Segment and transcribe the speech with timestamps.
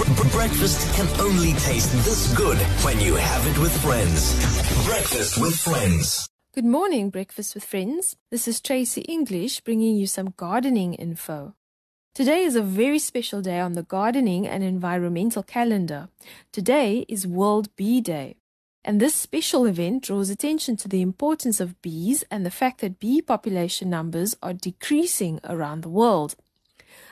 [0.00, 4.32] Breakfast can only taste this good when you have it with friends.
[4.86, 6.26] Breakfast with friends.
[6.54, 8.16] Good morning, Breakfast with Friends.
[8.30, 11.54] This is Tracy English bringing you some gardening info.
[12.14, 16.08] Today is a very special day on the gardening and environmental calendar.
[16.50, 18.36] Today is World Bee Day.
[18.82, 23.00] And this special event draws attention to the importance of bees and the fact that
[23.00, 26.36] bee population numbers are decreasing around the world.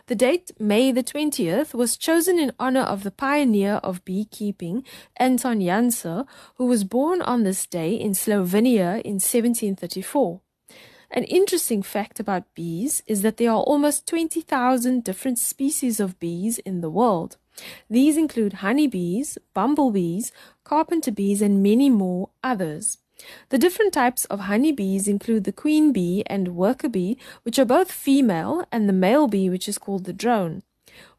[0.06, 4.84] The date, May the 20th, was chosen in honor of the pioneer of beekeeping,
[5.16, 6.26] Anton Janša,
[6.56, 10.40] who was born on this day in Slovenia in 1734.
[11.10, 16.58] An interesting fact about bees is that there are almost 20,000 different species of bees
[16.58, 17.38] in the world.
[17.88, 20.32] These include honeybees, bumblebees,
[20.64, 22.98] carpenter bees, and many more others.
[23.48, 27.90] The different types of honeybees include the queen bee and worker bee, which are both
[27.90, 30.62] female, and the male bee, which is called the drone.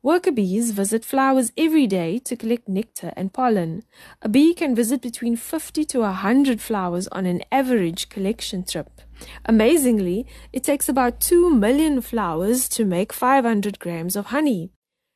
[0.01, 3.83] Worker bees visit flowers every day to collect nectar and pollen.
[4.21, 9.01] A bee can visit between 50 to 100 flowers on an average collection trip.
[9.45, 14.71] Amazingly, it takes about 2 million flowers to make 500 grams of honey.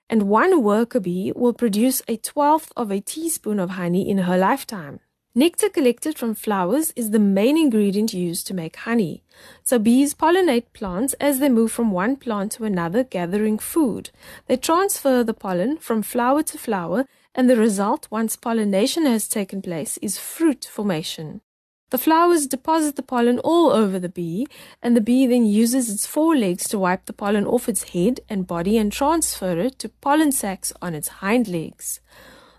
[0.10, 4.38] And one worker bee will produce a twelfth of a teaspoon of honey in her
[4.38, 5.00] lifetime.
[5.36, 9.24] Nectar collected from flowers is the main ingredient used to make honey.
[9.64, 14.12] So bees pollinate plants as they move from one plant to another gathering food.
[14.46, 19.64] They transfer the pollen from flower to flower and the result once pollination has taken
[19.64, 21.42] place is fruit formation.
[21.90, 24.48] The flowers deposit the pollen all over the bee,
[24.82, 28.48] and the bee then uses its forelegs to wipe the pollen off its head and
[28.48, 32.00] body and transfer it to pollen sacs on its hind legs.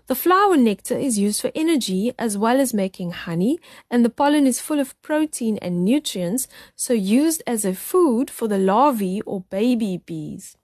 [0.07, 4.45] The flower nectar is used for energy as well as making honey, and the pollen
[4.45, 9.41] is full of protein and nutrients, so used as a food for the larvae or
[9.49, 10.57] baby bees.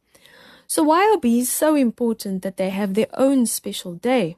[0.67, 4.37] So, why are bees so important that they have their own special day?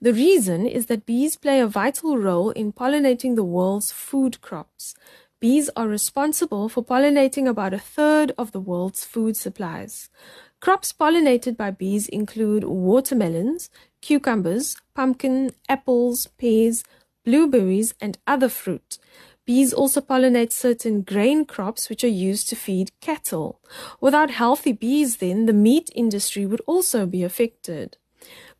[0.00, 4.94] The reason is that bees play a vital role in pollinating the world's food crops.
[5.40, 10.08] Bees are responsible for pollinating about a third of the world's food supplies.
[10.62, 13.68] Crops pollinated by bees include watermelons,
[14.00, 16.84] cucumbers, pumpkin, apples, pears,
[17.24, 18.98] blueberries, and other fruit.
[19.44, 23.60] Bees also pollinate certain grain crops which are used to feed cattle.
[24.00, 27.96] Without healthy bees, then, the meat industry would also be affected.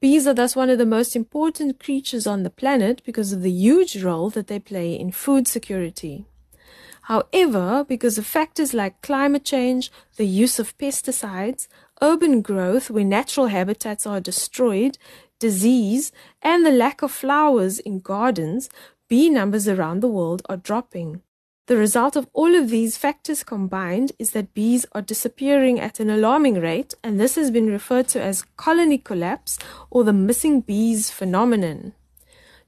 [0.00, 3.52] Bees are thus one of the most important creatures on the planet because of the
[3.52, 6.26] huge role that they play in food security.
[7.06, 11.66] However, because of factors like climate change, the use of pesticides,
[12.02, 14.98] urban growth where natural habitats are destroyed,
[15.38, 18.68] disease, and the lack of flowers in gardens,
[19.08, 21.22] bee numbers around the world are dropping.
[21.68, 26.10] The result of all of these factors combined is that bees are disappearing at an
[26.10, 29.58] alarming rate, and this has been referred to as colony collapse
[29.88, 31.94] or the missing bees phenomenon.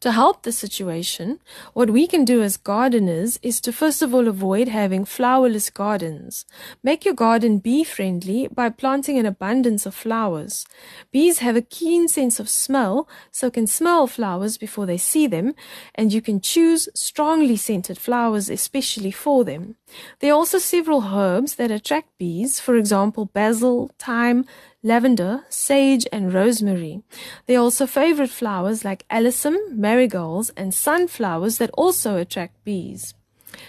[0.04, 1.40] To help the situation,
[1.72, 6.44] what we can do as gardeners is to first of all avoid having flowerless gardens.
[6.82, 10.66] Make your garden bee friendly by planting an abundance of flowers.
[11.10, 15.54] Bees have a keen sense of smell, so can smell flowers before they see them,
[15.94, 19.76] and you can choose strongly scented flowers especially for them.
[20.20, 24.44] There are also several herbs that attract bees, for example, basil, thyme,
[24.84, 27.02] lavender, sage, and rosemary.
[27.46, 29.56] There are also favorite flowers like alyssum,
[29.94, 33.14] marigolds, and sunflowers that also attract bees.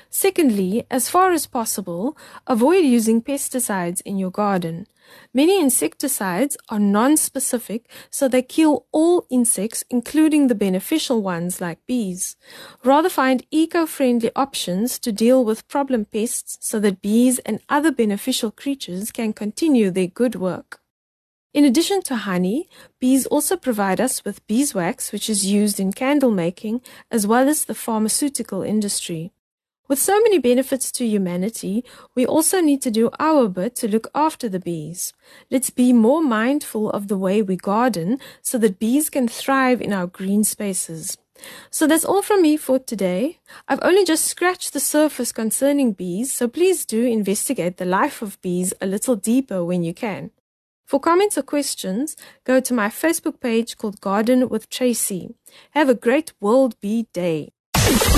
[0.09, 4.87] Secondly, as far as possible, avoid using pesticides in your garden.
[5.33, 12.35] Many insecticides are non-specific, so they kill all insects, including the beneficial ones like bees.
[12.83, 18.49] Rather find eco-friendly options to deal with problem pests so that bees and other beneficial
[18.49, 20.81] creatures can continue their good work.
[21.55, 22.67] In addition to honey,
[22.99, 27.63] bees also provide us with beeswax, which is used in candle making, as well as
[27.63, 29.31] the pharmaceutical industry.
[29.87, 34.09] With so many benefits to humanity, we also need to do our bit to look
[34.13, 35.13] after the bees.
[35.49, 39.93] Let's be more mindful of the way we garden so that bees can thrive in
[39.93, 41.17] our green spaces.
[41.71, 43.39] So that's all from me for today.
[43.69, 48.41] I've only just scratched the surface concerning bees, so please do investigate the life of
[48.41, 50.31] bees a little deeper when you can.
[50.85, 55.33] For comments or questions, go to my Facebook page called Garden with Tracy.
[55.71, 57.49] Have a great World Bee Day.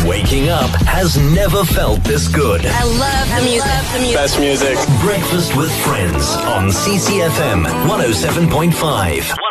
[0.05, 2.65] Waking up has never felt this good.
[2.65, 3.65] I love the music.
[3.65, 4.15] Love the music.
[4.15, 4.75] Best music.
[5.01, 9.46] Breakfast with friends on CCFM 107.5.